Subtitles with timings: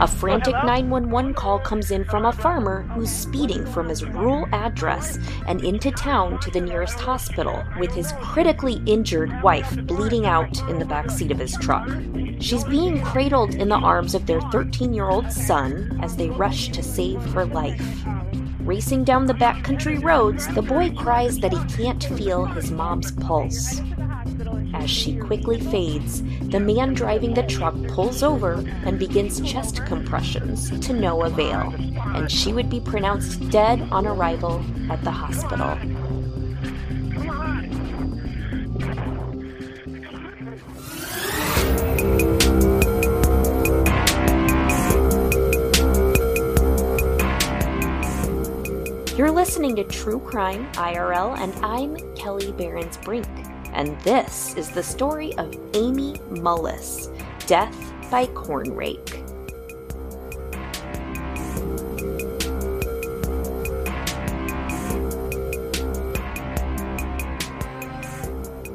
[0.00, 5.18] A frantic 911 call comes in from a farmer who's speeding from his rural address
[5.46, 10.78] and into town to the nearest hospital with his critically injured wife bleeding out in
[10.78, 11.86] the back seat of his truck.
[12.38, 16.70] She's being cradled in the arms of their 13 year old son as they rush
[16.70, 18.02] to save her life.
[18.60, 23.82] Racing down the backcountry roads, the boy cries that he can't feel his mom's pulse.
[24.72, 30.70] As she quickly fades, the man driving the truck pulls over and begins chest compressions
[30.80, 31.74] to no avail,
[32.14, 35.76] and she would be pronounced dead on arrival at the hospital.
[49.16, 53.26] You're listening to True Crime IRL, and I'm Kelli Berens Brink.
[53.80, 57.08] And this is the story of Amy Mullis
[57.46, 57.74] Death
[58.10, 59.22] by Corn Rake.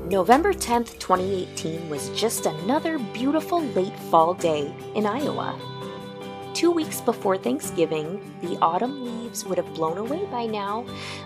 [0.10, 5.56] November 10th, 2018 was just another beautiful late fall day in Iowa.
[6.56, 10.84] Two weeks before Thanksgiving, the autumn leaves would have blown away by now,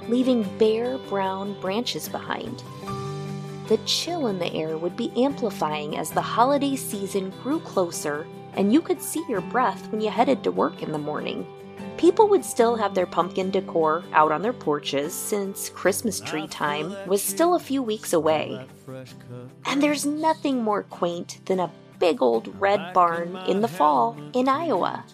[0.10, 2.62] leaving bare brown branches behind.
[3.70, 8.74] The chill in the air would be amplifying as the holiday season grew closer, and
[8.74, 11.46] you could see your breath when you headed to work in the morning.
[11.96, 16.96] People would still have their pumpkin decor out on their porches since Christmas tree time
[17.08, 18.60] was still a few weeks away.
[19.66, 24.48] And there's nothing more quaint than a big old red barn in the fall in
[24.48, 25.06] Iowa.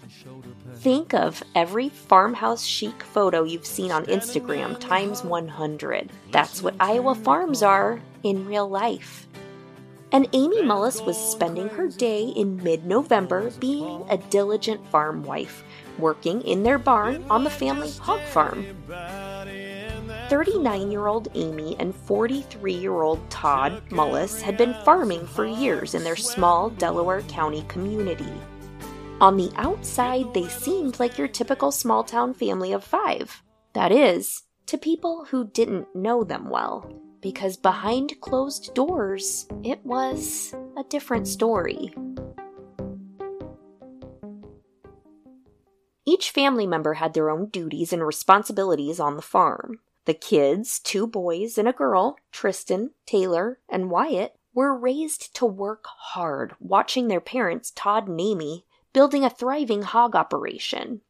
[0.78, 6.12] Think of every farmhouse chic photo you've seen on Instagram times 100.
[6.32, 9.28] That's what Iowa farms are in real life.
[10.12, 15.64] And Amy Mullis was spending her day in mid November being a diligent farm wife,
[15.98, 18.66] working in their barn on the family hog farm.
[20.30, 25.96] 39 year old Amy and 43 year old Todd Mullis had been farming for years
[25.96, 28.34] in their small Delaware County community.
[29.22, 33.42] On the outside, they seemed like your typical small town family of five.
[33.72, 36.92] That is, to people who didn't know them well.
[37.22, 41.94] Because behind closed doors, it was a different story.
[46.06, 49.80] Each family member had their own duties and responsibilities on the farm.
[50.04, 55.86] The kids, two boys and a girl, Tristan, Taylor, and Wyatt, were raised to work
[55.86, 58.65] hard, watching their parents, Todd and Amy,
[58.96, 61.02] building a thriving hog operation.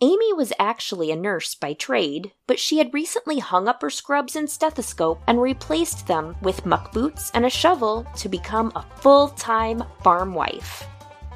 [0.00, 4.34] Amy was actually a nurse by trade, but she had recently hung up her scrubs
[4.34, 9.28] and stethoscope and replaced them with muck boots and a shovel to become a full
[9.28, 10.84] time farm wife.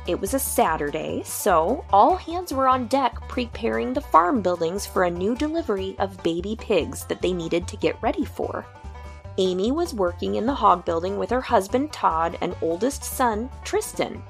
[0.09, 5.05] It was a Saturday, so all hands were on deck preparing the farm buildings for
[5.05, 8.67] a new delivery of baby pigs that they needed to get ready for.
[9.41, 14.21] Amy was working in the hog building with her husband Todd and oldest son Tristan,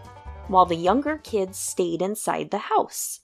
[0.48, 3.20] while the younger kids stayed inside the house.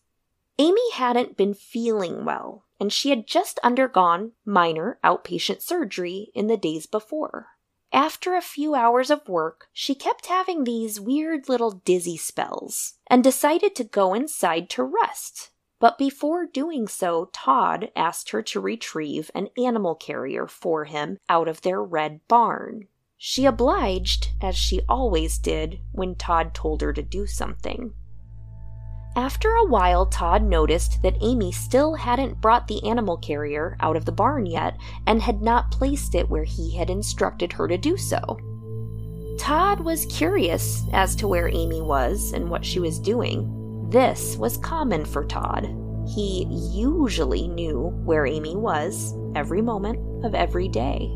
[0.59, 6.57] Amy hadn't been feeling well, and she had just undergone minor outpatient surgery in the
[6.57, 7.49] days before.
[7.93, 13.23] After a few hours of work, she kept having these weird little dizzy spells and
[13.23, 15.51] decided to go inside to rest.
[15.79, 21.47] But before doing so, Todd asked her to retrieve an animal carrier for him out
[21.47, 22.89] of their red barn.
[23.27, 27.95] She obliged, as she always did when Todd told her to do something.
[29.17, 34.05] After a while, Todd noticed that Amy still hadn't brought the animal carrier out of
[34.05, 34.77] the barn yet
[35.07, 38.19] and had not placed it where he had instructed her to do so.
[39.39, 43.89] Todd was curious as to where Amy was and what she was doing.
[43.89, 45.65] This was common for Todd.
[46.15, 46.45] He
[46.75, 51.11] usually knew where Amy was every moment of every day.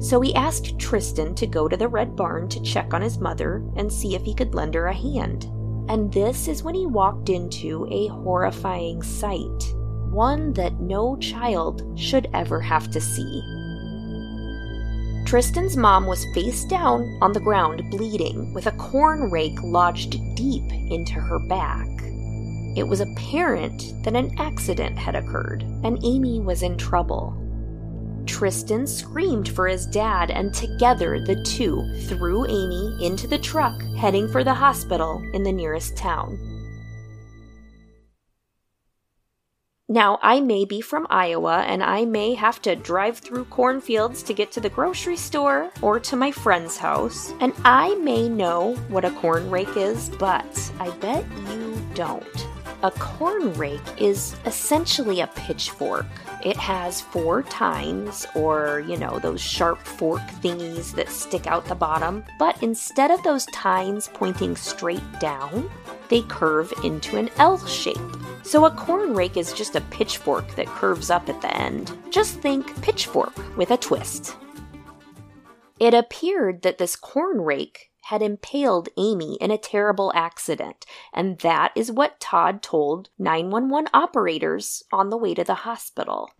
[0.00, 3.62] So he asked Tristan to go to the Red Barn to check on his mother
[3.76, 5.44] and see if he could lend her a hand.
[5.88, 9.74] And this is when he walked into a horrifying sight.
[10.10, 13.42] one that no child should ever have to see.
[15.26, 20.72] Tristan's mom was face down on the ground, bleeding, with a corn rake lodged deep
[20.90, 21.86] into her back.
[22.76, 27.36] It was apparent that an accident had occurred, and Amy was in trouble.
[28.28, 34.28] Tristan screamed for his dad, and together the two threw Amy into the truck heading
[34.28, 36.38] for the hospital in the nearest town.
[39.90, 44.34] Now, I may be from Iowa and I may have to drive through cornfields to
[44.34, 49.06] get to the grocery store or to my friend's house, and I may know what
[49.06, 52.47] a corn rake is, but I bet you don't.
[52.84, 56.06] A corn rake is essentially a pitchfork.
[56.44, 61.74] It has four tines, or, you know, those sharp fork thingies that stick out the
[61.74, 65.68] bottom, but instead of those tines pointing straight down,
[66.08, 67.98] they curve into an L shape.
[68.44, 71.90] So a corn rake is just a pitchfork that curves up at the end.
[72.10, 74.36] Just think pitchfork with a twist.
[75.80, 81.70] It appeared that this corn rake had impaled Amy in a terrible accident, and that
[81.76, 86.30] is what Todd told 911 operators on the way to the hospital.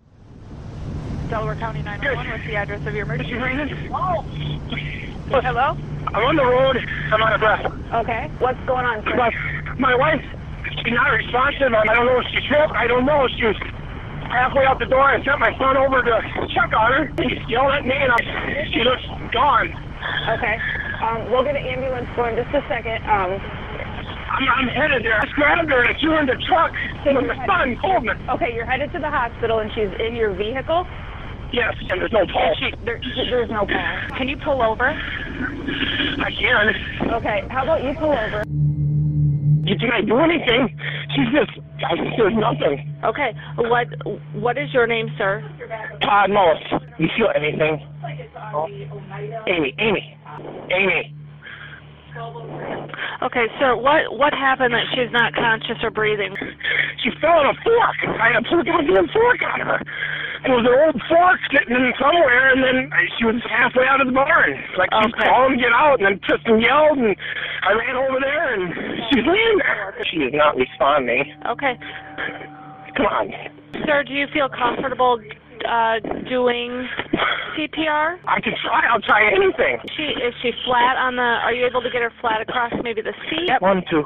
[1.29, 3.69] Delaware County 911, what's the address of your emergency room?
[5.29, 5.77] Hello?
[6.09, 6.79] I'm on the road.
[7.13, 7.67] I'm out of breath.
[8.01, 8.31] Okay.
[8.39, 9.15] What's going on, sir?
[9.17, 9.31] My,
[9.79, 10.25] my wife,
[10.73, 11.75] she's not responsive.
[11.75, 12.71] I don't know if she's sick.
[12.73, 13.29] I don't know.
[13.37, 13.57] She was
[14.33, 15.05] halfway out the door.
[15.05, 17.13] I sent my son over to check on her.
[17.29, 19.05] He yelled at me, and I, she looks
[19.37, 19.69] gone.
[20.33, 20.57] Okay.
[20.99, 22.99] Um, we'll get an ambulance for in just a second.
[23.07, 25.19] Um, I'm, I'm headed there.
[25.19, 26.71] I just grabbed her and I threw her in the truck.
[27.07, 28.13] And my son pulled me.
[28.35, 30.87] okay, you're headed to the hospital and she's in your vehicle?
[31.53, 32.59] Yes, and there's no pulse.
[32.61, 33.01] She, there,
[33.31, 34.19] there's no pulse.
[34.19, 34.91] Can you pull over?
[34.91, 37.11] I can.
[37.15, 38.45] Okay, how about you pull over?
[39.69, 40.77] Can I do anything?
[41.15, 41.53] She's just,
[41.85, 42.97] I, there's nothing.
[43.05, 43.87] Okay, what
[44.35, 45.45] what is your name, sir?
[46.03, 46.81] Todd Mullis.
[46.99, 47.81] You feel anything?
[49.47, 50.18] Amy, Amy,
[50.71, 51.15] Amy.
[53.23, 56.35] Okay, sir, what what happened that she's not conscious or breathing?
[57.03, 57.99] She fell on a fork.
[58.19, 59.79] I put a goddamn fork on her.
[60.45, 64.07] It was an old fork sitting in somewhere, and then she was halfway out of
[64.07, 64.55] the barn.
[64.79, 65.29] Like she was Okay.
[65.29, 67.15] calling to get out, and then Tristan yelled, and
[67.67, 68.71] I ran over there, and
[69.11, 69.95] she's laying there.
[70.11, 71.35] She is not responding.
[71.47, 71.75] Okay,
[72.97, 73.31] Come on.
[73.87, 75.19] sir, do you feel comfortable
[75.65, 76.89] uh, doing
[77.57, 78.19] CPR?
[78.27, 78.83] I can try.
[78.91, 79.79] I'll try anything.
[79.97, 81.23] She is she flat on the?
[81.23, 83.51] Are you able to get her flat across maybe the seat?
[83.61, 84.05] One, two.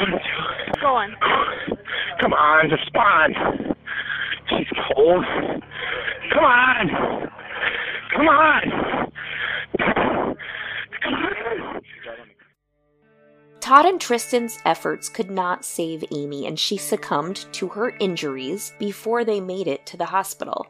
[0.00, 0.80] One, two.
[0.80, 1.14] Go on.
[2.20, 3.36] Come on, respond.
[4.48, 5.24] She's cold.
[6.32, 6.88] Come on.
[8.16, 8.62] Come on.
[11.02, 11.80] Come on.
[13.64, 19.24] Todd and Tristan's efforts could not save Amy, and she succumbed to her injuries before
[19.24, 20.66] they made it to the hospital.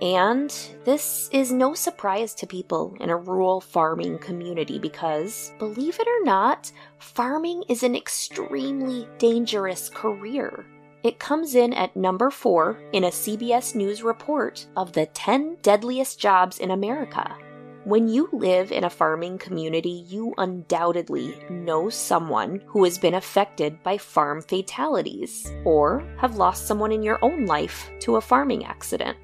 [0.00, 0.50] And
[0.86, 6.24] this is no surprise to people in a rural farming community because, believe it or
[6.24, 10.64] not, farming is an extremely dangerous career.
[11.02, 16.18] It comes in at number four in a CBS News report of the 10 deadliest
[16.18, 17.36] jobs in America.
[17.84, 23.82] When you live in a farming community, you undoubtedly know someone who has been affected
[23.82, 29.18] by farm fatalities or have lost someone in your own life to a farming accident.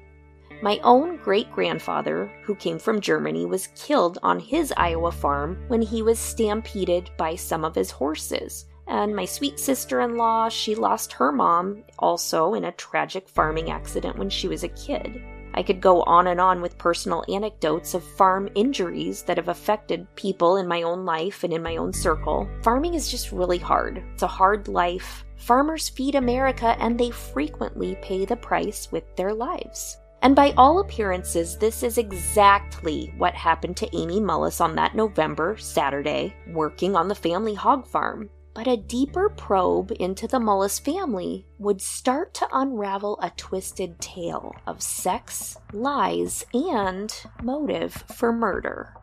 [0.61, 5.81] My own great grandfather, who came from Germany, was killed on his Iowa farm when
[5.81, 8.65] he was stampeded by some of his horses.
[8.87, 13.71] And my sweet sister in law, she lost her mom also in a tragic farming
[13.71, 15.23] accident when she was a kid.
[15.53, 20.07] I could go on and on with personal anecdotes of farm injuries that have affected
[20.15, 22.47] people in my own life and in my own circle.
[22.61, 24.03] Farming is just really hard.
[24.13, 25.25] It's a hard life.
[25.37, 29.97] Farmers feed America and they frequently pay the price with their lives.
[30.21, 35.55] And by all appearances, this is exactly what happened to Amy Mullis on that November
[35.57, 38.29] Saturday, working on the family hog farm.
[38.53, 44.53] But a deeper probe into the Mullis family would start to unravel a twisted tale
[44.67, 48.95] of sex, lies, and motive for murder.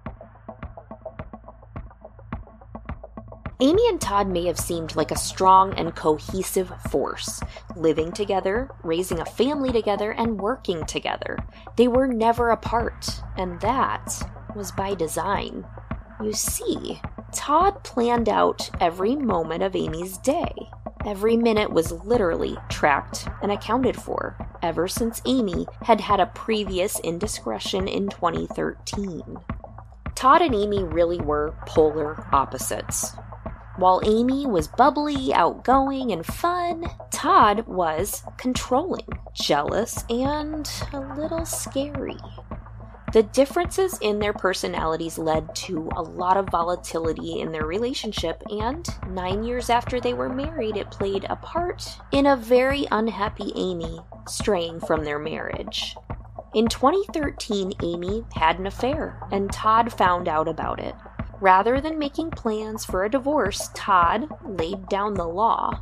[3.59, 7.41] Amy and Todd may have seemed like a strong and cohesive force,
[7.75, 11.39] living together, raising a family together, and working together.
[11.77, 15.67] They were never apart, and that was by design.
[16.23, 17.01] You see,
[17.33, 20.53] Todd planned out every moment of Amy's day.
[21.05, 26.99] Every minute was literally tracked and accounted for, ever since Amy had had a previous
[27.01, 29.39] indiscretion in 2013.
[30.15, 33.13] Todd and Amy really were polar opposites.
[33.77, 42.17] While Amy was bubbly, outgoing, and fun, Todd was controlling, jealous, and a little scary.
[43.13, 48.87] The differences in their personalities led to a lot of volatility in their relationship, and
[49.09, 54.01] nine years after they were married, it played a part in a very unhappy Amy
[54.27, 55.97] straying from their marriage.
[56.53, 60.95] In 2013, Amy had an affair, and Todd found out about it.
[61.41, 65.81] Rather than making plans for a divorce, Todd laid down the law.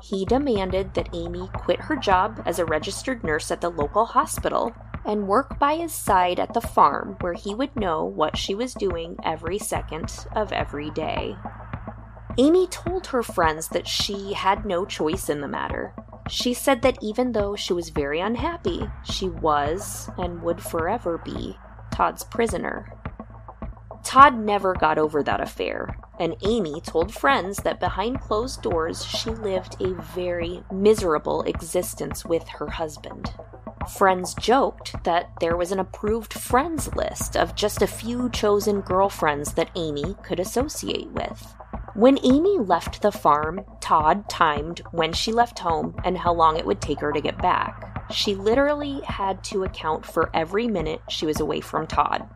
[0.00, 4.74] He demanded that Amy quit her job as a registered nurse at the local hospital
[5.04, 8.74] and work by his side at the farm where he would know what she was
[8.74, 11.36] doing every second of every day.
[12.38, 15.94] Amy told her friends that she had no choice in the matter.
[16.28, 21.58] She said that even though she was very unhappy, she was and would forever be
[21.90, 22.90] Todd's prisoner.
[24.04, 29.30] Todd never got over that affair, and Amy told friends that behind closed doors she
[29.30, 33.32] lived a very miserable existence with her husband.
[33.96, 39.54] Friends joked that there was an approved friends list of just a few chosen girlfriends
[39.54, 41.54] that Amy could associate with.
[41.94, 46.64] When Amy left the farm, Todd timed when she left home and how long it
[46.64, 48.10] would take her to get back.
[48.12, 52.28] She literally had to account for every minute she was away from Todd.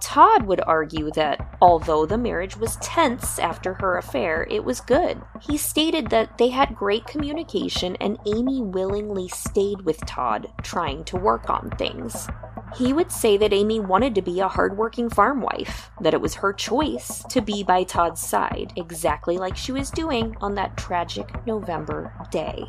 [0.00, 5.20] Todd would argue that although the marriage was tense after her affair, it was good.
[5.40, 11.16] He stated that they had great communication and Amy willingly stayed with Todd, trying to
[11.16, 12.28] work on things.
[12.76, 16.34] He would say that Amy wanted to be a hardworking farm wife, that it was
[16.34, 21.46] her choice to be by Todd's side, exactly like she was doing on that tragic
[21.46, 22.64] November day.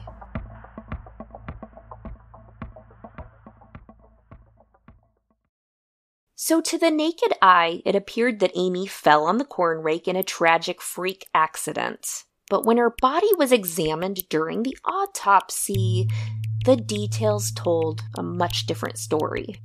[6.43, 10.15] So, to the naked eye, it appeared that Amy fell on the corn rake in
[10.15, 12.23] a tragic freak accident.
[12.49, 16.07] But when her body was examined during the autopsy,
[16.65, 19.61] the details told a much different story.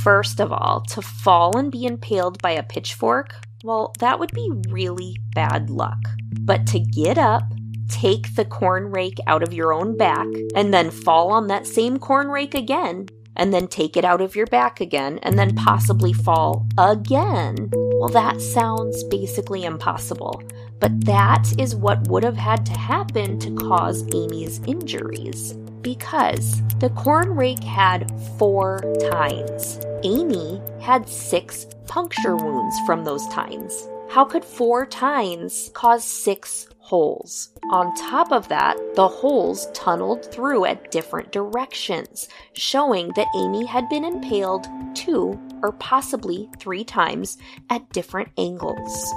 [0.00, 4.50] First of all, to fall and be impaled by a pitchfork, well, that would be
[4.70, 5.98] really bad luck.
[6.40, 7.42] But to get up,
[7.90, 11.98] take the corn rake out of your own back, and then fall on that same
[11.98, 16.12] corn rake again, and then take it out of your back again, and then possibly
[16.12, 17.70] fall again.
[17.72, 20.42] Well, that sounds basically impossible,
[20.80, 25.54] but that is what would have had to happen to cause Amy's injuries.
[25.82, 29.80] Because the corn rake had four tines.
[30.04, 33.88] Amy had six puncture wounds from those tines.
[34.08, 37.51] How could four tines cause six holes.
[37.72, 43.88] On top of that, the holes tunneled through at different directions, showing that Amy had
[43.88, 47.38] been impaled two or possibly three times
[47.70, 49.10] at different angles.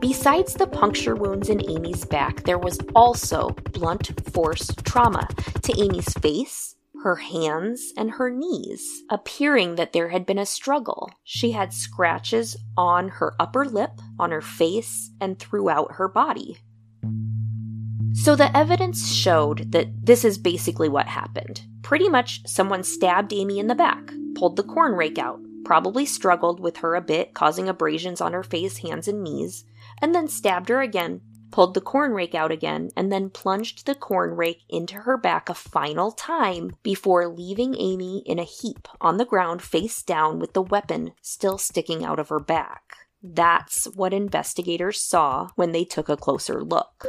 [0.00, 5.28] Besides the puncture wounds in Amy's back, there was also blunt force trauma
[5.62, 11.12] to Amy's face, her hands, and her knees, appearing that there had been a struggle.
[11.22, 16.58] She had scratches on her upper lip, on her face, and throughout her body.
[18.22, 21.62] So the evidence showed that this is basically what happened.
[21.82, 26.60] Pretty much, someone stabbed Amy in the back, pulled the corn rake out, probably struggled
[26.60, 29.64] with her a bit, causing abrasions on her face, hands, and knees,
[30.02, 31.20] and then stabbed her again,
[31.50, 35.48] pulled the corn rake out again, and then plunged the corn rake into her back
[35.48, 40.52] a final time before leaving Amy in a heap on the ground face down with
[40.52, 42.96] the weapon still sticking out of her back.
[43.22, 47.06] That's what investigators saw when they took a closer look.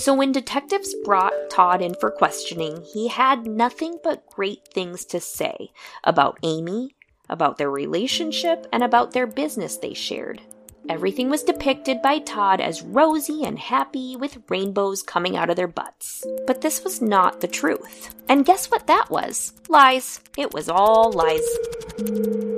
[0.00, 5.20] So when detectives brought Todd in for questioning, he had nothing but great things to
[5.20, 6.94] say about Amy,
[7.28, 10.40] about their relationship, and about their business they shared.
[10.88, 15.68] Everything was depicted by Todd as rosy and happy with rainbows coming out of their
[15.68, 16.24] butts.
[16.46, 18.14] But this was not the truth.
[18.26, 19.52] And guess what that was?
[19.68, 20.22] Lies.
[20.38, 22.49] It was all lies.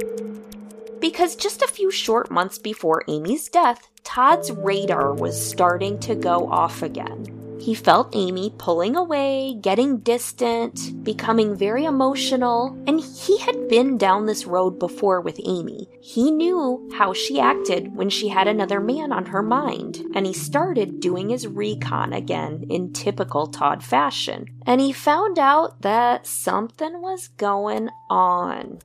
[1.03, 6.49] Because just a few short months before Amy's death, Todd's radar was starting to go
[6.49, 7.59] off again.
[7.61, 14.27] He felt Amy pulling away, getting distant, becoming very emotional, and he had been down
[14.27, 15.89] this road before with Amy.
[16.01, 20.33] He knew how she acted when she had another man on her mind, and he
[20.33, 24.47] started doing his recon again in typical Todd fashion.
[24.67, 28.79] And he found out that something was going on.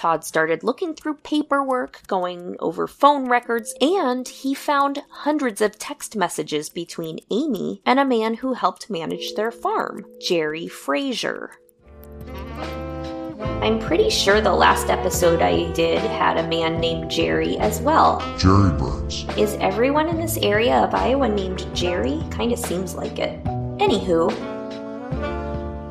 [0.00, 6.16] Todd started looking through paperwork, going over phone records, and he found hundreds of text
[6.16, 11.50] messages between Amy and a man who helped manage their farm, Jerry Frazier.
[13.60, 18.20] I'm pretty sure the last episode I did had a man named Jerry as well.
[18.38, 19.26] Jerry Burns.
[19.36, 22.22] Is everyone in this area of Iowa named Jerry?
[22.30, 23.44] Kinda seems like it.
[23.44, 24.59] Anywho,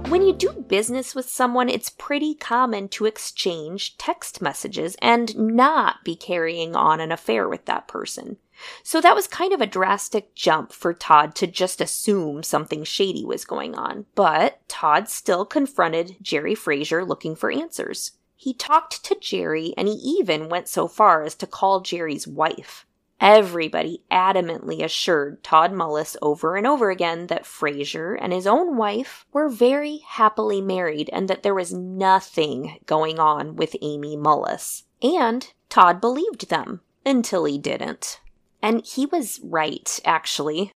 [0.10, 6.04] when you do business with someone, it's pretty common to exchange text messages and not
[6.04, 8.38] be carrying on an affair with that person.
[8.82, 13.24] So that was kind of a drastic jump for Todd to just assume something shady
[13.24, 14.08] was going on.
[14.16, 18.14] But Todd still confronted Jerry Frazier looking for answers.
[18.36, 22.88] He talked to Jerry and he even went so far as to call Jerry's wife.
[23.22, 29.26] Everybody adamantly assured Todd Mullis over and over again that Frazier and his own wife
[29.34, 34.84] were very happily married and that there was nothing going on with Amy Mullis.
[35.02, 38.22] And Todd believed them until he didn't.
[38.62, 40.74] And he was right, actually.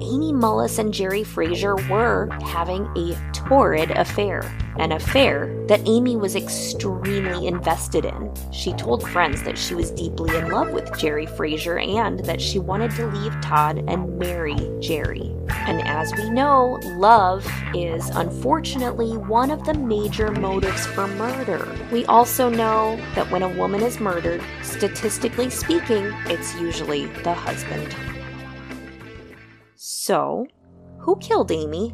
[0.00, 4.40] Amy Mullis and Jerry Frazier were having a torrid affair,
[4.78, 8.32] an affair that Amy was extremely invested in.
[8.52, 12.58] She told friends that she was deeply in love with Jerry Frazier and that she
[12.58, 15.32] wanted to leave Todd and marry Jerry.
[15.48, 21.68] And as we know, love is unfortunately one of the major motives for murder.
[21.90, 27.92] We also know that when a woman is murdered, statistically speaking, it's usually the husband.
[29.74, 30.46] So,
[30.98, 31.92] who killed Amy?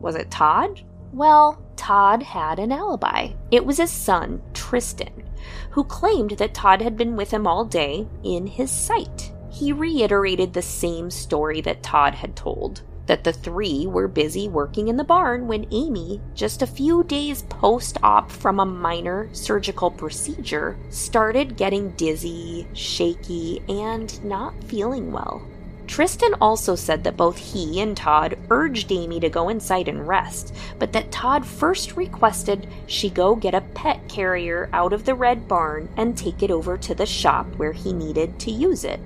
[0.00, 0.82] Was it Todd?
[1.12, 3.32] Well, Todd had an alibi.
[3.50, 5.28] It was his son, Tristan,
[5.70, 9.32] who claimed that Todd had been with him all day in his sight.
[9.50, 14.88] He reiterated the same story that Todd had told that the three were busy working
[14.88, 19.90] in the barn when Amy, just a few days post op from a minor surgical
[19.90, 25.42] procedure, started getting dizzy, shaky, and not feeling well.
[25.86, 30.54] Tristan also said that both he and Todd urged Amy to go inside and rest,
[30.78, 35.46] but that Todd first requested she go get a pet carrier out of the red
[35.46, 39.00] barn and take it over to the shop where he needed to use it.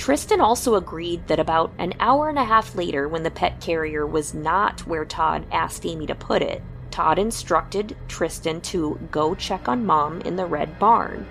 [0.00, 4.06] Tristan also agreed that about an hour and a half later, when the pet carrier
[4.06, 9.68] was not where Todd asked Amy to put it, Todd instructed Tristan to go check
[9.68, 11.26] on Mom in the red barn.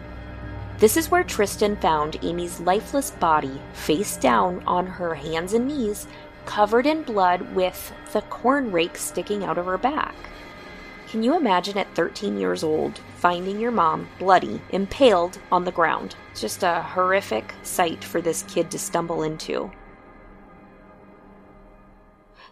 [0.78, 6.06] This is where Tristan found Amy's lifeless body face down on her hands and knees,
[6.46, 10.14] covered in blood with the corn rake sticking out of her back.
[11.08, 16.16] Can you imagine at 13 years old finding your mom bloody, impaled on the ground?
[16.36, 19.72] Just a horrific sight for this kid to stumble into.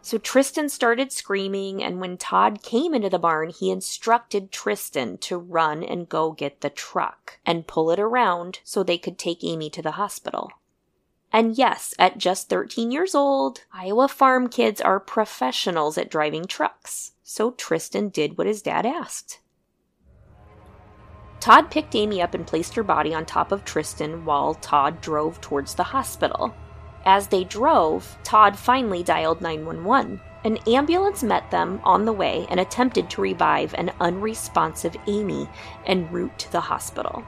[0.02, 5.38] So Tristan started screaming, and when Todd came into the barn, he instructed Tristan to
[5.38, 9.70] run and go get the truck and pull it around so they could take Amy
[9.72, 10.52] to the hospital.
[11.34, 17.12] And yes, at just 13 years old, Iowa farm kids are professionals at driving trucks.
[17.24, 19.40] So Tristan did what his dad asked.
[21.40, 25.40] Todd picked Amy up and placed her body on top of Tristan while Todd drove
[25.40, 26.54] towards the hospital.
[27.06, 30.20] As they drove, Todd finally dialed 911.
[30.44, 35.48] An ambulance met them on the way and attempted to revive an unresponsive Amy
[35.86, 37.24] en route to the hospital.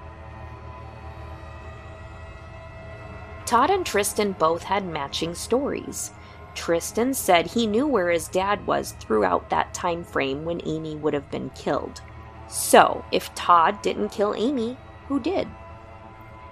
[3.46, 6.12] Todd and Tristan both had matching stories.
[6.56, 11.14] Tristan said he knew where his dad was throughout that time frame when Amy would
[11.14, 12.02] have been killed.
[12.50, 14.76] So, if Todd didn't kill Amy,
[15.08, 15.48] who did?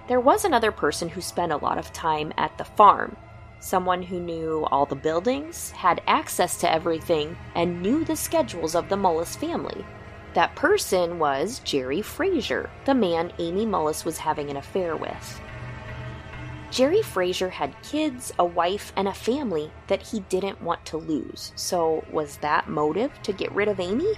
[0.06, 3.16] There was another person who spent a lot of time at the farm.
[3.58, 8.88] Someone who knew all the buildings, had access to everything, and knew the schedules of
[8.88, 9.84] the Mullis family.
[10.34, 15.40] That person was Jerry Frazier, the man Amy Mullis was having an affair with.
[16.70, 21.52] Jerry Frazier had kids, a wife, and a family that he didn't want to lose.
[21.56, 24.14] So, was that motive to get rid of Amy?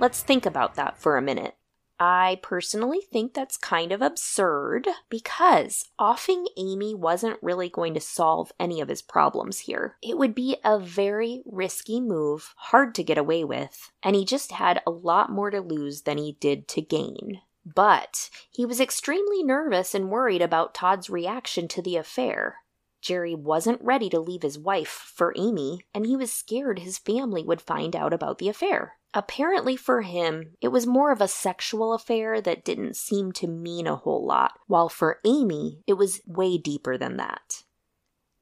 [0.00, 1.56] Let's think about that for a minute.
[2.02, 8.50] I personally think that's kind of absurd because offing Amy wasn't really going to solve
[8.58, 9.98] any of his problems here.
[10.02, 14.52] It would be a very risky move, hard to get away with, and he just
[14.52, 17.42] had a lot more to lose than he did to gain.
[17.66, 22.56] But he was extremely nervous and worried about Todd's reaction to the affair.
[23.00, 27.42] Jerry wasn't ready to leave his wife for Amy, and he was scared his family
[27.42, 28.98] would find out about the affair.
[29.12, 33.86] Apparently, for him, it was more of a sexual affair that didn't seem to mean
[33.86, 37.64] a whole lot, while for Amy, it was way deeper than that.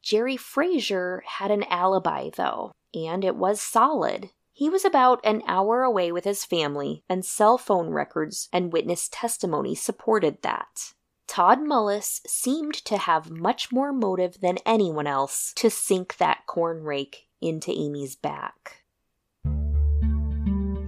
[0.03, 4.31] Jerry Frazier had an alibi, though, and it was solid.
[4.53, 9.09] He was about an hour away with his family, and cell phone records and witness
[9.11, 10.95] testimony supported that.
[11.29, 16.83] Todd Mullis seemed to have much more motive than anyone else to sink that corn
[16.83, 18.83] rake into Amy's back.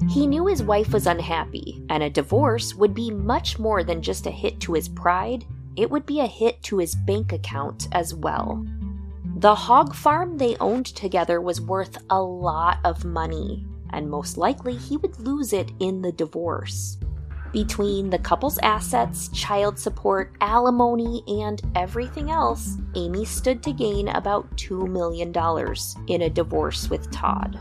[0.09, 4.27] He knew his wife was unhappy, and a divorce would be much more than just
[4.27, 5.45] a hit to his pride,
[5.77, 8.67] it would be a hit to his bank account as well.
[9.37, 14.75] The hog farm they owned together was worth a lot of money, and most likely
[14.75, 16.97] he would lose it in the divorce.
[17.53, 24.49] Between the couple's assets, child support, alimony, and everything else, Amy stood to gain about
[24.57, 25.33] $2 million
[26.07, 27.59] in a divorce with Todd.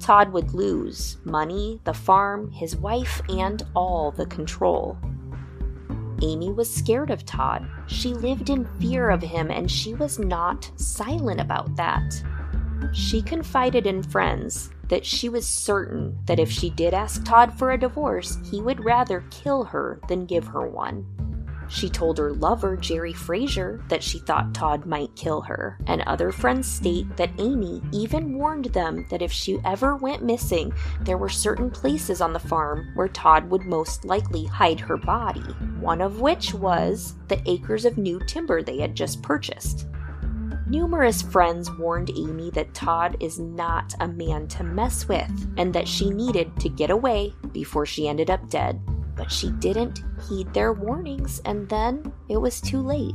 [0.00, 4.96] Todd would lose money, the farm, his wife, and all the control.
[6.22, 7.68] Amy was scared of Todd.
[7.88, 12.22] She lived in fear of him, and she was not silent about that.
[12.94, 17.72] She confided in friends that she was certain that if she did ask Todd for
[17.72, 21.06] a divorce, he would rather kill her than give her one.
[21.68, 26.30] She told her lover, Jerry Frazier, that she thought Todd might kill her, and other
[26.30, 31.28] friends state that Amy even warned them that if she ever went missing, there were
[31.28, 35.40] certain places on the farm where Todd would most likely hide her body,
[35.80, 39.86] one of which was the acres of new timber they had just purchased.
[40.68, 45.86] Numerous friends warned Amy that Todd is not a man to mess with and that
[45.86, 48.80] she needed to get away before she ended up dead.
[49.14, 53.14] But she didn't heed their warnings, and then it was too late.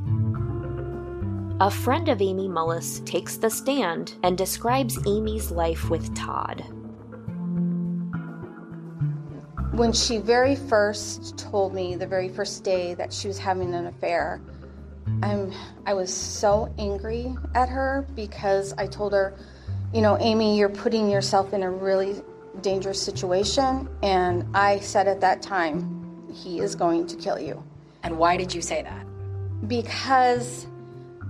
[1.59, 6.65] A friend of Amy Mullis takes the stand and describes Amy's life with Todd.
[9.73, 13.87] When she very first told me the very first day that she was having an
[13.87, 14.41] affair,
[15.23, 15.53] I'm
[15.85, 19.37] I was so angry at her because I told her,
[19.93, 22.21] you know, Amy, you're putting yourself in a really
[22.61, 27.63] dangerous situation and I said at that time, he is going to kill you.
[28.03, 29.05] And why did you say that?
[29.67, 30.67] Because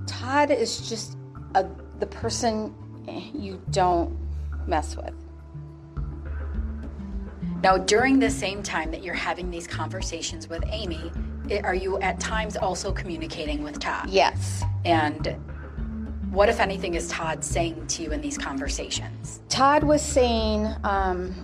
[0.08, 1.18] Todd is just
[1.56, 1.66] a,
[2.00, 2.74] the person
[3.34, 4.18] you don't
[4.68, 5.14] mess with.
[7.64, 11.12] Now, during the same time that you're having these conversations with Amy,
[11.64, 14.10] are you at times also communicating with Todd?
[14.10, 14.64] Yes.
[14.86, 15.36] And
[16.32, 19.42] what, if anything, is Todd saying to you in these conversations?
[19.50, 21.36] Todd was saying um,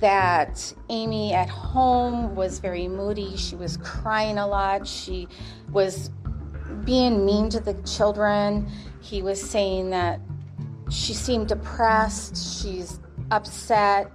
[0.00, 3.36] that Amy at home was very moody.
[3.36, 4.86] She was crying a lot.
[4.86, 5.28] She
[5.70, 6.10] was
[6.84, 8.70] being mean to the children.
[9.00, 10.18] He was saying that
[10.90, 12.62] she seemed depressed.
[12.62, 14.10] She's upset.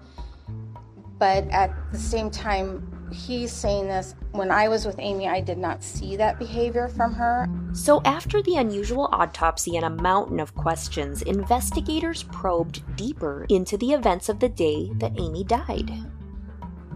[1.19, 5.57] But at the same time, he's saying this when I was with Amy, I did
[5.57, 7.47] not see that behavior from her.
[7.73, 13.93] So, after the unusual autopsy and a mountain of questions, investigators probed deeper into the
[13.93, 15.91] events of the day that Amy died.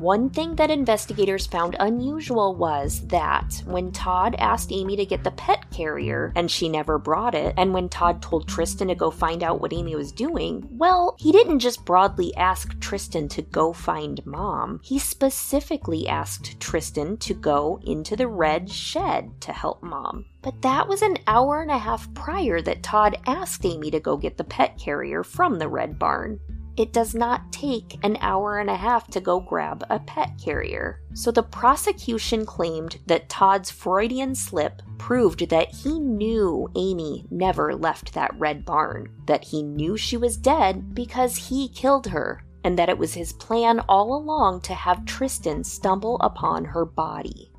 [0.02, 5.30] One thing that investigators found unusual was that when Todd asked Amy to get the
[5.30, 9.44] pet carrier and she never brought it, and when Todd told Tristan to go find
[9.44, 14.26] out what Amy was doing, well, he didn't just broadly ask Tristan to go find
[14.26, 14.80] mom.
[14.84, 20.26] He specifically asked Tristan to go into the red shed to help mom.
[20.42, 24.18] But that was an hour and a half prior that Todd asked Amy to go
[24.18, 26.40] get the pet carrier from the red barn.
[26.82, 31.00] It does not take an hour and a half to go grab a pet carrier.
[31.14, 38.16] So the prosecution claimed that Todd's Freudian slip proved that he knew Amy never left
[38.16, 42.90] that red barn, that he knew she was dead because he killed her, and that
[42.90, 47.52] it was his plan all along to have Tristan stumble upon her body.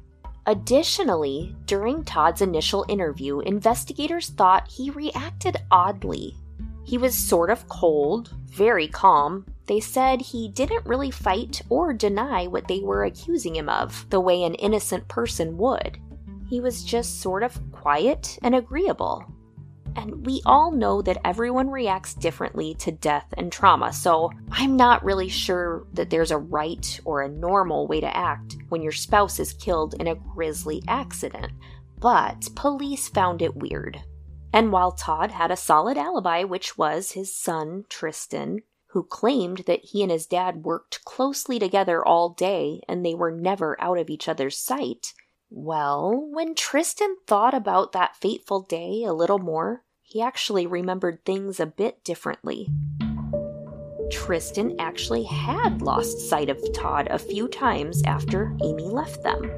[0.47, 6.37] Additionally, during Todd's initial interview, investigators thought he reacted oddly.
[6.83, 9.47] He was sort of cold, very calm.
[9.67, 14.21] They said he didn't really fight or deny what they were accusing him of, the
[14.21, 15.99] way an innocent person would.
[16.49, 19.25] He was just sort of quiet and agreeable.
[19.97, 25.05] And we all know that everyone reacts differently to death and trauma, so I'm not
[25.05, 29.39] really sure that there's a right or a normal way to act when your spouse
[29.39, 31.53] is killed in a grisly accident.
[31.99, 34.01] But police found it weird.
[34.53, 39.85] And while Todd had a solid alibi, which was his son, Tristan, who claimed that
[39.85, 44.11] he and his dad worked closely together all day and they were never out of
[44.11, 45.15] each other's sight,
[45.49, 51.59] well, when Tristan thought about that fateful day a little more, he actually remembered things
[51.59, 52.69] a bit differently.
[54.11, 59.51] Tristan actually had lost sight of Todd a few times after Amy left them.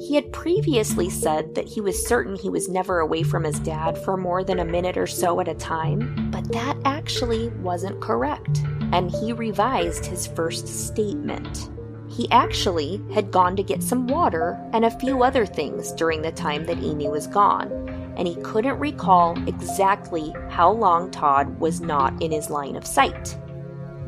[0.00, 3.98] He had previously said that he was certain he was never away from his dad
[3.98, 8.62] for more than a minute or so at a time, but that actually wasn't correct,
[8.92, 11.70] and he revised his first statement.
[12.08, 16.32] He actually had gone to get some water and a few other things during the
[16.32, 17.70] time that Amy was gone,
[18.16, 23.36] and he couldn't recall exactly how long Todd was not in his line of sight.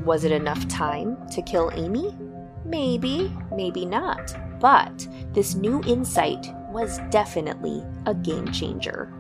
[0.07, 2.17] Was it enough time to kill Amy?
[2.65, 4.35] Maybe, maybe not.
[4.63, 9.13] But this new insight was definitely a game changer.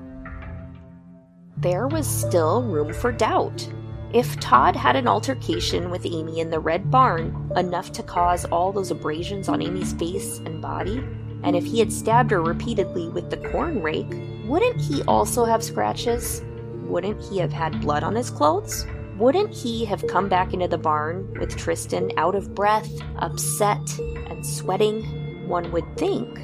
[1.56, 3.68] There was still room for doubt.
[4.12, 8.70] If Todd had an altercation with Amy in the Red Barn, enough to cause all
[8.70, 11.02] those abrasions on Amy's face and body,
[11.42, 15.64] and if he had stabbed her repeatedly with the corn rake, wouldn't he also have
[15.64, 16.40] scratches?
[16.84, 18.86] Wouldn't he have had blood on his clothes?
[19.18, 24.46] Wouldn't he have come back into the barn with Tristan out of breath, upset, and
[24.46, 25.21] sweating?
[25.46, 26.40] One would think.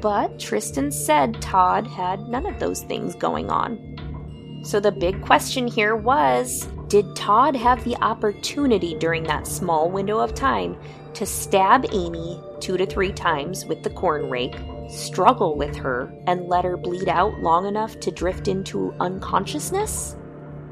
[0.00, 4.60] But Tristan said Todd had none of those things going on.
[4.62, 10.18] So the big question here was did Todd have the opportunity during that small window
[10.18, 10.76] of time
[11.14, 14.56] to stab Amy two to three times with the corn rake,
[14.88, 20.16] struggle with her, and let her bleed out long enough to drift into unconsciousness?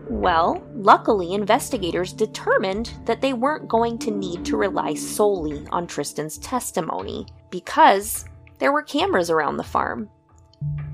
[0.09, 6.39] Well, luckily, investigators determined that they weren't going to need to rely solely on Tristan's
[6.39, 8.25] testimony because
[8.59, 10.09] there were cameras around the farm.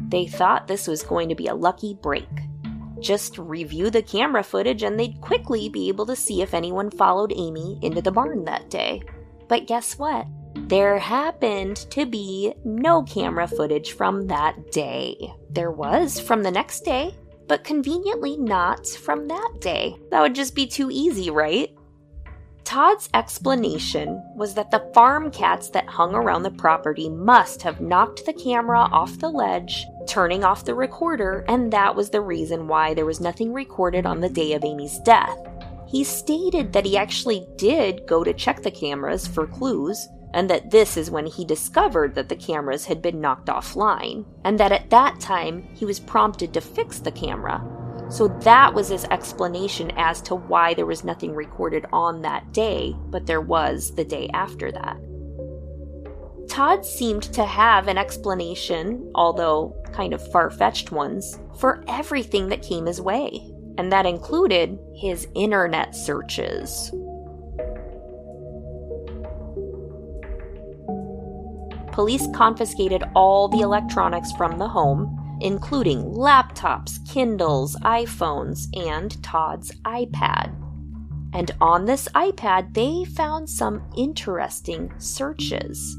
[0.09, 2.29] They thought this was going to be a lucky break.
[3.01, 7.33] Just review the camera footage and they'd quickly be able to see if anyone followed
[7.35, 9.03] Amy into the barn that day.
[9.49, 10.27] But guess what?
[10.55, 15.33] There happened to be no camera footage from that day.
[15.51, 17.15] There was from the next day,
[17.49, 19.97] but conveniently not from that day.
[20.11, 21.75] That would just be too easy, right?
[22.65, 28.25] Todd's explanation was that the farm cats that hung around the property must have knocked
[28.25, 32.95] the camera off the ledge, turning off the recorder, and that was the reason why
[32.95, 35.37] there was nothing recorded on the day of Amy's death.
[35.89, 40.71] He stated that he actually did go to check the cameras for clues, and that
[40.71, 44.89] this is when he discovered that the cameras had been knocked offline, and that at
[44.91, 47.63] that time he was prompted to fix the camera.
[48.13, 52.95] So that was his explanation as to why there was nothing recorded on that day,
[53.07, 54.99] but there was the day after that.
[56.47, 62.61] Todd seemed to have an explanation, although kind of far fetched ones, for everything that
[62.61, 63.41] came his way,
[63.79, 66.93] and that included his internet searches.
[71.93, 80.57] police confiscated all the electronics from the home, including laptops, Kindles, iPhones, and Todd's iPad.
[81.35, 85.97] And on this iPad, they found some interesting searches.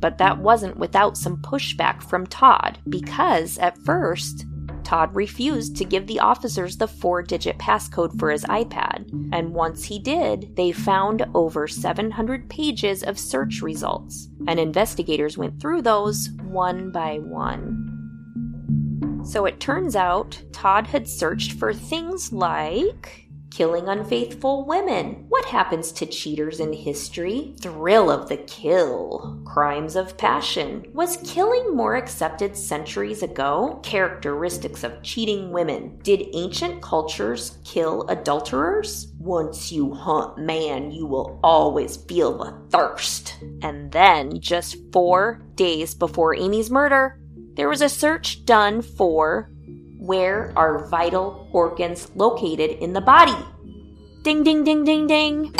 [0.00, 4.46] But that wasn't without some pushback from Todd, because at first,
[4.84, 9.84] Todd refused to give the officers the four digit passcode for his iPad, and once
[9.84, 16.30] he did, they found over 700 pages of search results, and investigators went through those
[16.42, 17.88] one by one.
[19.24, 25.26] So it turns out Todd had searched for things like Killing unfaithful women.
[25.28, 27.54] What happens to cheaters in history?
[27.60, 29.42] Thrill of the kill.
[29.44, 30.86] Crimes of passion.
[30.94, 33.78] Was killing more accepted centuries ago?
[33.82, 35.98] Characteristics of cheating women.
[36.02, 39.12] Did ancient cultures kill adulterers?
[39.18, 43.36] Once you hunt man, you will always feel the thirst.
[43.60, 47.20] And then, just four days before Amy's murder,
[47.54, 49.51] there was a search done for
[50.02, 53.38] where are vital organs located in the body?
[54.24, 55.54] Ding, ding, ding, ding, ding.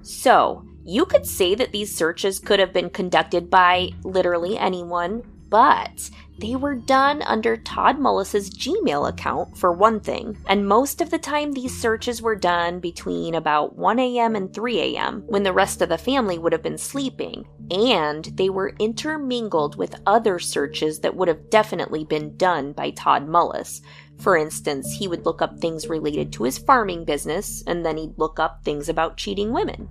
[0.00, 6.08] So, you could say that these searches could have been conducted by literally anyone, but
[6.38, 11.18] they were done under Todd Mullis's Gmail account, for one thing, and most of the
[11.18, 14.36] time these searches were done between about 1 a.m.
[14.36, 18.48] and 3 a.m., when the rest of the family would have been sleeping, and they
[18.48, 23.80] were intermingled with other searches that would have definitely been done by Todd Mullis.
[24.18, 28.18] For instance, he would look up things related to his farming business, and then he'd
[28.18, 29.88] look up things about cheating women.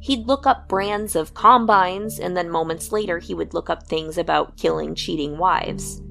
[0.00, 4.18] He'd look up brands of combines, and then moments later he would look up things
[4.18, 6.02] about killing cheating wives.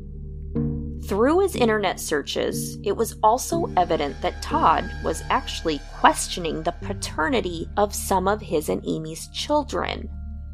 [1.08, 7.70] Through his internet searches, it was also evident that Todd was actually questioning the paternity
[7.78, 10.10] of some of his and Amy's children.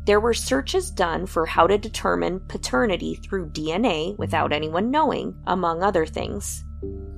[0.05, 5.81] There were searches done for how to determine paternity through DNA without anyone knowing, among
[5.81, 6.64] other things.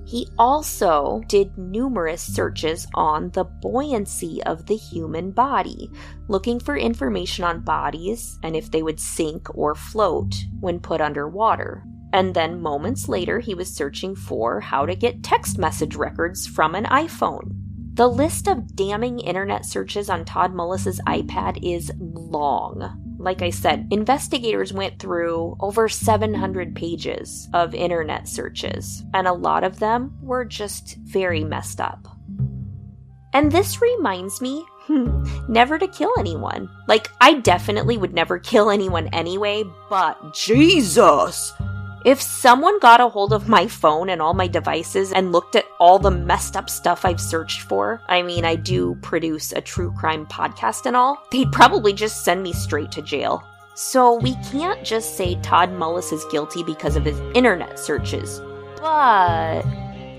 [0.05, 5.91] He also did numerous searches on the buoyancy of the human body,
[6.29, 11.83] looking for information on bodies and if they would sink or float when put underwater.
[12.13, 16.73] And then moments later, he was searching for how to get text message records from
[16.73, 17.51] an iPhone.
[17.95, 23.06] The list of damning internet searches on Todd Mullis's iPad is long.
[23.27, 29.65] Like I said, investigators went through over 700 pages of internet searches, and a lot
[29.65, 32.07] of them were just very messed up.
[33.33, 36.69] And this reminds me hmm, never to kill anyone.
[36.87, 41.51] Like, I definitely would never kill anyone anyway, but Jesus!
[42.05, 45.65] If someone got a hold of my phone and all my devices and looked at
[45.79, 49.91] all the messed up stuff I've searched for, I mean, I do produce a true
[49.97, 53.43] crime podcast and all, they'd probably just send me straight to jail.
[53.73, 58.41] So we can't just say Todd Mullis is guilty because of his internet searches.
[58.79, 59.63] But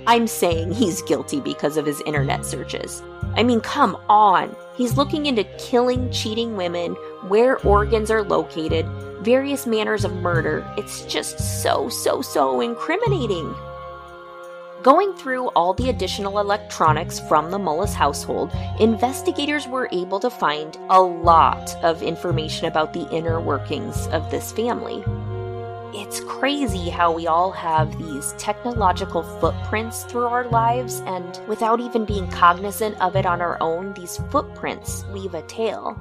[0.07, 3.03] I'm saying he's guilty because of his internet searches.
[3.35, 4.55] I mean, come on.
[4.77, 6.95] He's looking into killing, cheating women,
[7.29, 8.87] where organs are located,
[9.23, 10.67] various manners of murder.
[10.77, 13.55] It's just so, so, so incriminating.
[14.83, 20.77] Going through all the additional electronics from the Mullis household, investigators were able to find
[20.89, 25.03] a lot of information about the inner workings of this family.
[25.95, 32.05] It's crazy how we all have these technological footprints through our lives, and without even
[32.05, 35.99] being cognizant of it on our own, these footprints leave a trail.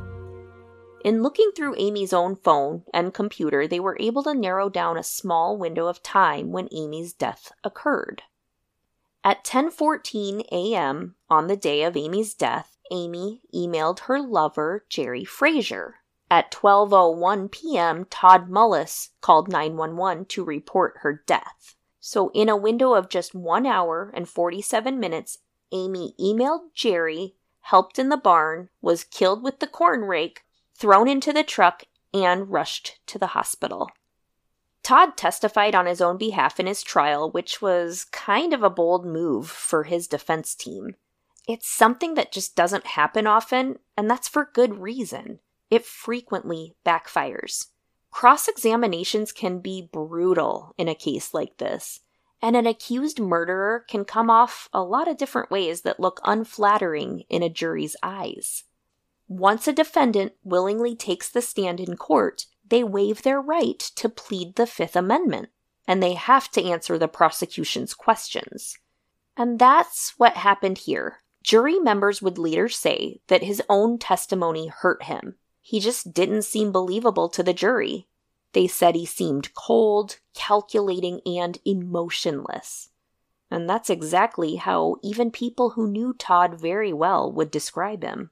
[1.03, 5.03] In looking through Amy's own phone and computer, they were able to narrow down a
[5.03, 8.23] small window of time when Amy's death occurred.
[9.23, 11.15] At 10:14 a.m.
[11.29, 15.97] on the day of Amy's death, Amy emailed her lover, Jerry Frazier.
[16.31, 21.75] At 12:01 p.m., Todd Mullis called 911 to report her death.
[21.99, 25.37] So in a window of just 1 hour and 47 minutes,
[25.71, 30.43] Amy emailed Jerry, helped in the barn, was killed with the corn rake,
[30.77, 33.89] thrown into the truck, and rushed to the hospital.
[34.83, 39.05] Todd testified on his own behalf in his trial, which was kind of a bold
[39.05, 40.95] move for his defense team.
[41.47, 45.39] It's something that just doesn't happen often, and that's for good reason.
[45.69, 47.67] It frequently backfires.
[48.11, 52.01] Cross examinations can be brutal in a case like this,
[52.41, 57.23] and an accused murderer can come off a lot of different ways that look unflattering
[57.29, 58.63] in a jury's eyes.
[59.27, 64.55] Once a defendant willingly takes the stand in court, they waive their right to plead
[64.55, 65.49] the Fifth Amendment,
[65.87, 68.77] and they have to answer the prosecution's questions.
[69.35, 71.17] And that's what happened here.
[71.43, 75.35] Jury members would later say that his own testimony hurt him.
[75.61, 78.07] He just didn't seem believable to the jury.
[78.53, 82.89] They said he seemed cold, calculating, and emotionless.
[83.51, 88.31] And that's exactly how even people who knew Todd very well would describe him.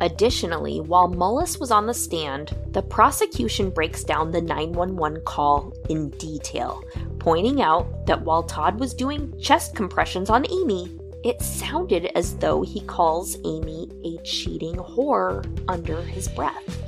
[0.00, 6.10] Additionally, while Mullis was on the stand, the prosecution breaks down the 911 call in
[6.10, 6.82] detail,
[7.18, 12.62] pointing out that while Todd was doing chest compressions on Amy, it sounded as though
[12.62, 16.80] he calls Amy a cheating whore under his breath.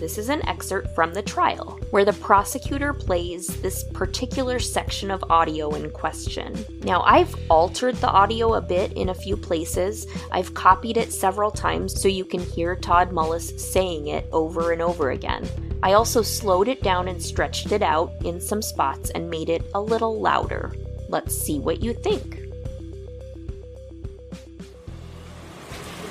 [0.00, 5.24] This is an excerpt from the trial, where the prosecutor plays this particular section of
[5.30, 6.64] audio in question.
[6.82, 10.06] Now, I've altered the audio a bit in a few places.
[10.32, 14.82] I've copied it several times so you can hear Todd Mullis saying it over and
[14.82, 15.48] over again.
[15.82, 19.62] I also slowed it down and stretched it out in some spots and made it
[19.74, 20.72] a little louder.
[21.08, 22.43] Let's see what you think.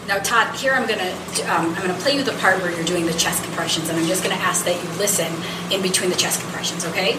[0.07, 1.11] Now, Todd, here I'm gonna
[1.47, 4.05] um, I'm gonna play you the part where you're doing the chest compressions, and I'm
[4.05, 5.31] just gonna ask that you listen
[5.71, 7.17] in between the chest compressions, okay?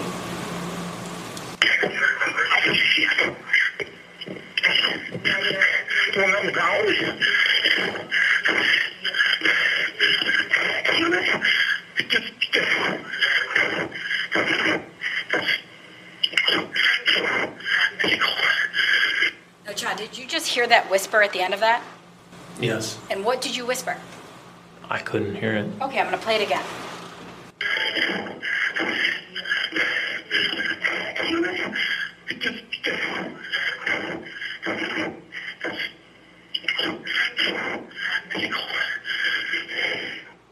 [19.64, 21.82] Now, Chad, did you just hear that whisper at the end of that?
[22.60, 22.98] Yes.
[23.10, 23.96] And what did you whisper?
[24.88, 25.70] I couldn't hear it.
[25.82, 26.64] Okay, I'm gonna play it again.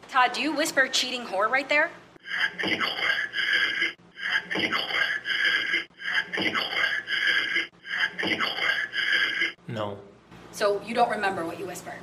[0.09, 1.91] Todd, do you whisper cheating whore right there?
[9.69, 9.99] No.
[10.53, 11.95] So you don't remember what you whispered?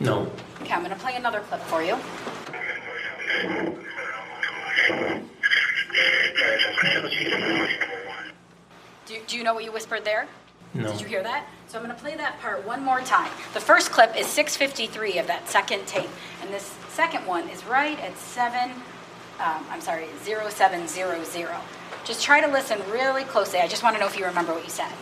[0.00, 0.30] No.
[0.60, 1.96] Okay, I'm gonna play another clip for you.
[9.06, 10.26] Do, do you know what you whispered there?
[10.74, 10.90] No.
[10.90, 11.46] Did you hear that?
[11.68, 13.30] So I'm going to play that part one more time.
[13.52, 16.10] The first clip is 653 of that second tape,
[16.42, 21.48] and this second one is right at 7, um, I'm sorry, 0700.
[22.04, 23.60] Just try to listen really closely.
[23.60, 24.92] I just want to know if you remember what you said.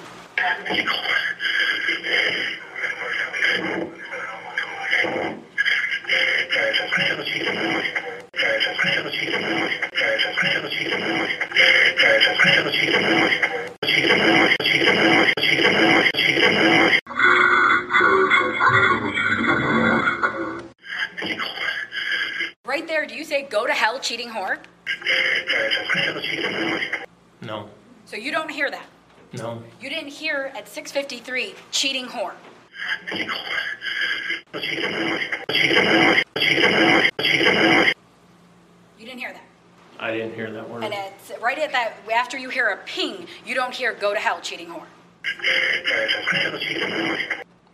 [43.72, 44.84] Don't hear go to hell cheating whore.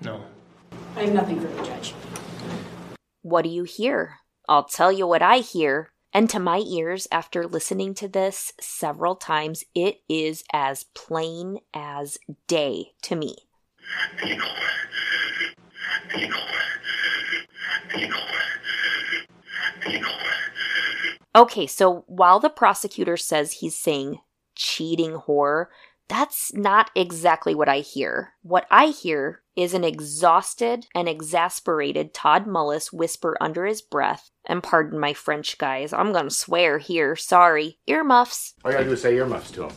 [0.01, 0.23] No.
[0.97, 1.93] I have nothing for the judge.
[3.23, 4.19] What do you hear?
[4.49, 5.91] I'll tell you what I hear.
[6.13, 12.17] And to my ears, after listening to this several times, it is as plain as
[12.47, 13.37] day to me.
[21.35, 24.21] Okay, so while the prosecutor says he's saying
[24.55, 25.67] cheating whore,
[26.09, 28.33] that's not exactly what I hear.
[28.43, 34.63] What I hear is an exhausted and exasperated Todd Mullis whisper under his breath, and
[34.63, 38.55] pardon my French, guys, I'm gonna swear here, sorry, earmuffs.
[38.65, 39.73] All you gotta do is say earmuffs to him.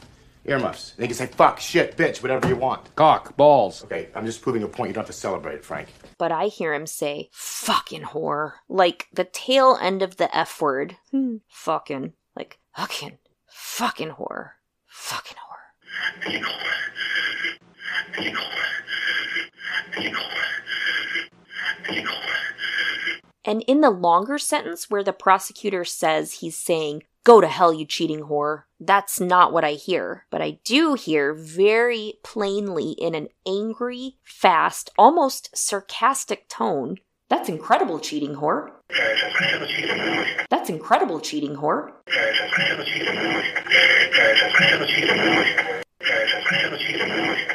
[0.46, 0.94] Earmuffs.
[0.96, 2.96] And they can say fuck, shit, bitch, whatever you want.
[2.96, 3.84] Cock, balls.
[3.84, 4.90] Okay, I'm just proving a point.
[4.90, 5.90] You don't have to celebrate it, Frank.
[6.18, 8.54] But I hear him say, fucking whore.
[8.68, 10.98] Like the tail end of the F word.
[11.12, 12.14] Hmm, fucking.
[12.36, 13.20] Like, fucking.
[13.48, 14.52] Fucking whore.
[14.88, 15.51] Fucking whore.
[23.44, 27.86] And in the longer sentence where the prosecutor says he's saying, Go to hell, you
[27.86, 30.26] cheating whore, that's not what I hear.
[30.32, 36.98] But I do hear very plainly in an angry, fast, almost sarcastic tone,
[37.30, 38.72] That's incredible, cheating whore.
[40.50, 41.94] That's incredible, cheating whore.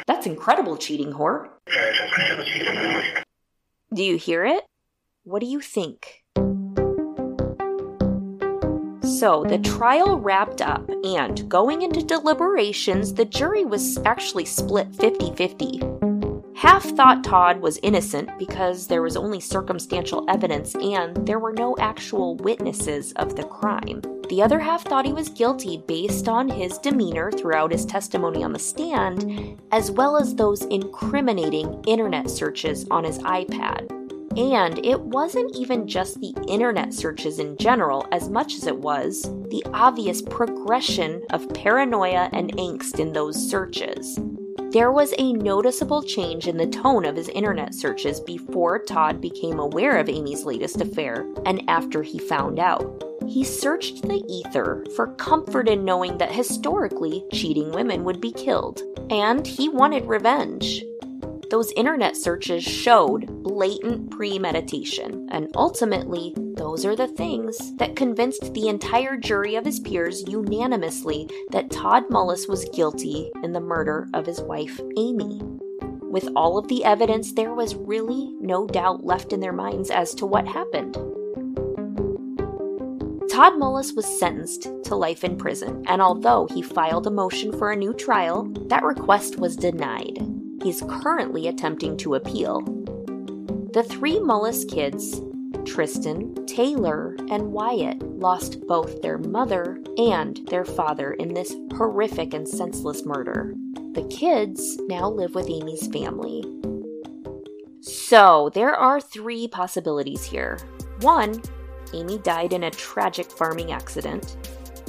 [0.07, 1.49] That's incredible, cheating whore.
[3.93, 4.63] Do you hear it?
[5.23, 6.23] What do you think?
[9.19, 15.33] So the trial wrapped up, and going into deliberations, the jury was actually split 50
[15.33, 15.81] 50.
[16.57, 21.75] Half thought Todd was innocent because there was only circumstantial evidence and there were no
[21.77, 24.01] actual witnesses of the crime.
[24.29, 28.53] The other half thought he was guilty based on his demeanor throughout his testimony on
[28.53, 33.91] the stand, as well as those incriminating internet searches on his iPad.
[34.35, 39.21] And it wasn't even just the internet searches in general, as much as it was
[39.49, 44.19] the obvious progression of paranoia and angst in those searches.
[44.71, 49.59] There was a noticeable change in the tone of his internet searches before Todd became
[49.59, 53.03] aware of Amy's latest affair and after he found out.
[53.25, 58.81] He searched the ether for comfort in knowing that historically cheating women would be killed,
[59.09, 60.83] and he wanted revenge.
[61.49, 68.67] Those internet searches showed blatant premeditation, and ultimately, those are the things that convinced the
[68.67, 74.25] entire jury of his peers unanimously that Todd Mullis was guilty in the murder of
[74.25, 75.41] his wife, Amy.
[76.01, 80.13] With all of the evidence, there was really no doubt left in their minds as
[80.15, 80.95] to what happened.
[83.31, 87.71] Todd Mullis was sentenced to life in prison, and although he filed a motion for
[87.71, 90.36] a new trial, that request was denied.
[90.67, 92.59] He's currently attempting to appeal.
[93.71, 95.21] The three Mullis kids,
[95.63, 102.45] Tristan, Taylor, and Wyatt, lost both their mother and their father in this horrific and
[102.45, 103.55] senseless murder.
[103.93, 106.43] The kids now live with Amy's family.
[107.79, 110.59] So, there are three possibilities here.
[110.99, 111.41] One,
[111.93, 114.35] Amy died in a tragic farming accident.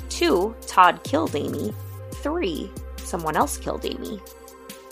[0.09, 1.73] Two, Todd killed Amy.
[2.15, 4.21] Three, someone else killed Amy.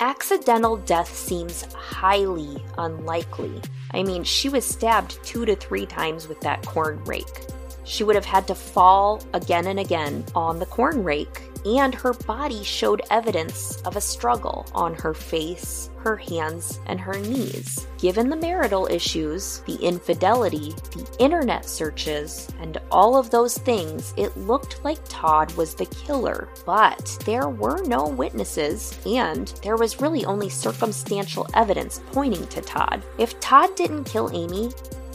[0.00, 3.62] Accidental death seems highly unlikely.
[3.92, 7.46] I mean, she was stabbed two to three times with that corn rake.
[7.84, 12.12] She would have had to fall again and again on the corn rake, and her
[12.12, 17.88] body showed evidence of a struggle on her face, her hands, and her knees.
[17.98, 24.36] Given the marital issues, the infidelity, the internet searches, and all of those things, it
[24.36, 26.48] looked like Todd was the killer.
[26.64, 33.02] But there were no witnesses, and there was really only circumstantial evidence pointing to Todd.
[33.18, 34.70] If Todd didn't kill Amy,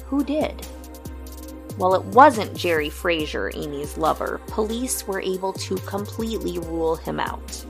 [0.08, 0.68] who did?
[1.78, 7.66] While it wasn't Jerry Frazier, Amy's lover, police were able to completely rule him out.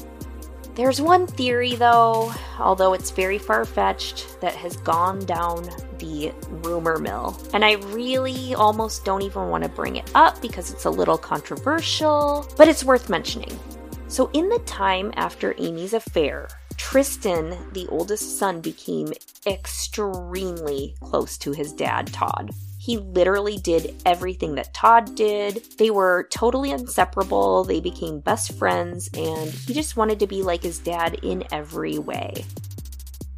[0.73, 6.97] There's one theory, though, although it's very far fetched, that has gone down the rumor
[6.97, 7.37] mill.
[7.53, 11.17] And I really almost don't even want to bring it up because it's a little
[11.17, 13.59] controversial, but it's worth mentioning.
[14.07, 16.47] So, in the time after Amy's affair,
[16.77, 19.13] Tristan, the oldest son, became
[19.45, 22.51] extremely close to his dad, Todd.
[22.81, 25.63] He literally did everything that Todd did.
[25.77, 27.63] They were totally inseparable.
[27.63, 31.99] They became best friends, and he just wanted to be like his dad in every
[31.99, 32.43] way.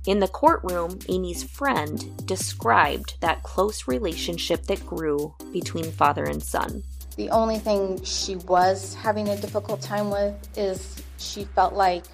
[0.07, 6.81] In the courtroom, Amy's friend described that close relationship that grew between father and son.
[7.17, 12.05] The only thing she was having a difficult time with is she felt like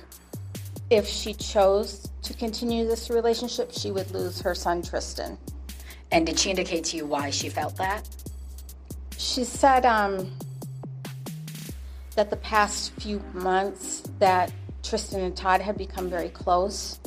[0.90, 5.38] if she chose to continue this relationship, she would lose her son Tristan.
[6.12, 8.08] And did she indicate to you why she felt that?
[9.18, 10.32] She said um,
[12.16, 14.52] that the past few months that
[14.82, 17.00] Tristan and Todd had become very close.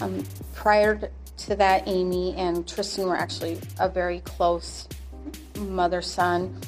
[0.00, 0.24] Um,
[0.54, 4.86] prior to that, Amy and Tristan were actually a very close
[5.58, 6.60] mother son.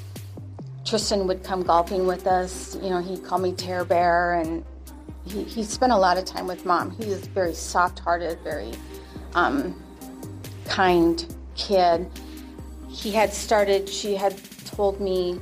[0.85, 2.77] Tristan would come golfing with us.
[2.83, 4.65] You know, he'd call me Tear Bear, and
[5.25, 6.91] he, he spent a lot of time with mom.
[6.93, 8.73] He was very soft hearted, very
[9.35, 9.81] um,
[10.65, 11.25] kind
[11.61, 12.11] kid.
[12.89, 14.35] He had started, she had
[14.65, 15.39] told me,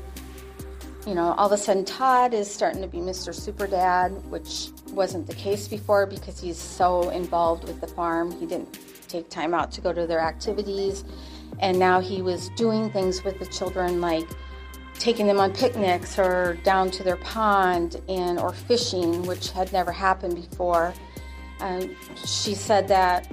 [1.06, 3.34] you know, all of a sudden Todd is starting to be Mr.
[3.34, 8.30] Super Dad, which wasn't the case before because he's so involved with the farm.
[8.32, 11.04] He didn't take time out to go to their activities.
[11.60, 14.28] And now he was doing things with the children like
[14.98, 19.92] taking them on picnics or down to their pond and or fishing, which had never
[19.92, 20.92] happened before.
[21.60, 23.30] Um, she said that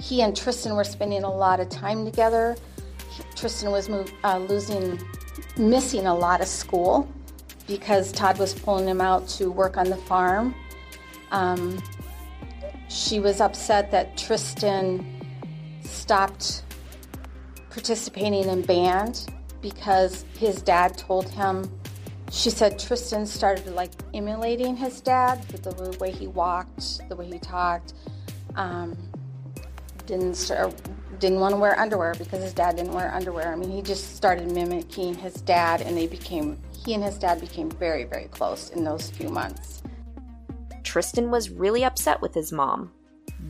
[0.00, 2.56] he and Tristan were spending a lot of time together.
[3.10, 3.88] He, Tristan was
[4.24, 5.00] uh, losing,
[5.56, 7.08] missing a lot of school
[7.66, 10.54] because Todd was pulling him out to work on the farm.
[11.30, 11.82] Um,
[12.88, 15.06] she was upset that Tristan
[15.82, 16.62] stopped
[17.70, 19.26] participating in band
[19.60, 21.70] because his dad told him.
[22.30, 27.26] She said Tristan started like emulating his dad with the way he walked, the way
[27.26, 27.94] he talked.
[28.54, 28.96] Um,
[30.08, 30.74] didn't start,
[31.20, 33.52] didn't want to wear underwear because his dad didn't wear underwear.
[33.52, 37.40] I mean, he just started mimicking his dad, and they became he and his dad
[37.40, 39.82] became very very close in those few months.
[40.82, 42.90] Tristan was really upset with his mom.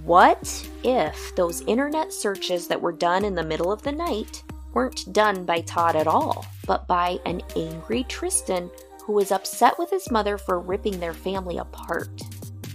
[0.03, 4.43] What if those internet searches that were done in the middle of the night
[4.75, 8.71] weren't done by Todd at all, but by an angry Tristan
[9.05, 12.11] who was upset with his mother for ripping their family apart.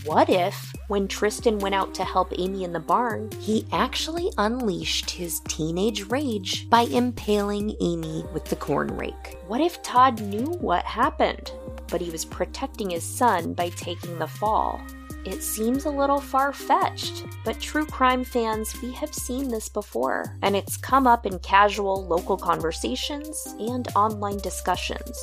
[0.06, 5.10] What if, when Tristan went out to help Amy in the barn, he actually unleashed
[5.10, 9.38] his teenage rage by impaling Amy with the corn rake?
[9.48, 11.54] What if Todd knew what happened,
[11.88, 14.82] but he was protecting his son by taking the fall?
[15.24, 20.36] It seems a little far fetched, but true crime fans, we have seen this before,
[20.42, 25.18] and it's come up in casual local conversations and online discussions.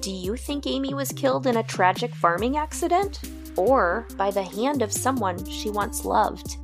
[0.00, 3.20] Do you think Amy was killed in a tragic farming accident?
[3.56, 6.56] Or by the hand of someone she once loved?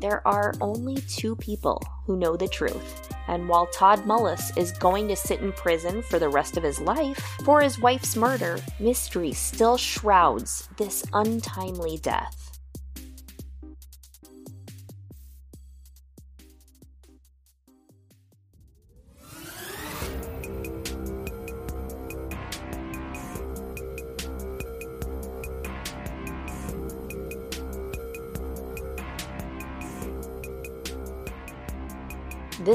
[0.00, 3.08] There are only two people who know the truth.
[3.28, 6.80] And while Todd Mullis is going to sit in prison for the rest of his
[6.80, 12.51] life for his wife's murder, mystery still shrouds this untimely death.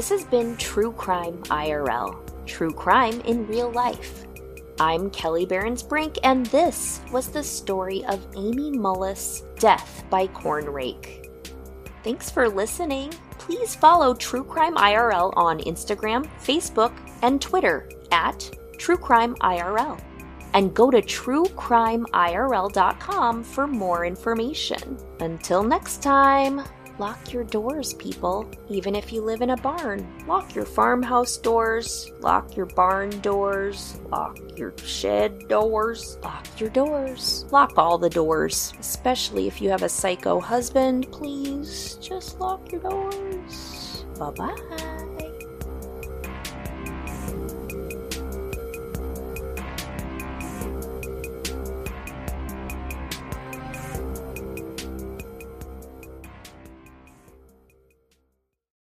[0.08, 4.24] This has been True Crime IRL, true crime in real life.
[4.80, 10.64] I'm Kelli Berens Brink, and this was the story of Amy Mullis' death by corn
[10.64, 11.30] rake.
[12.04, 13.12] Thanks for listening.
[13.32, 20.00] Please follow True Crime IRL on Instagram, Facebook, and Twitter at True Crime IRL.
[20.54, 24.96] And go to truecrimeirl.com for more information.
[25.20, 26.62] Until next time.
[26.98, 28.50] Lock your doors, people.
[28.68, 34.00] Even if you live in a barn, lock your farmhouse doors, lock your barn doors,
[34.08, 37.44] lock your shed doors, lock your doors.
[37.52, 41.06] Lock all the doors, especially if you have a psycho husband.
[41.12, 44.04] Please just lock your doors.
[44.18, 45.17] Bye bye.